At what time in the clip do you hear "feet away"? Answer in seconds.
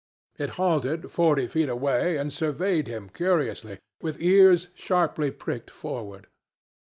1.45-2.17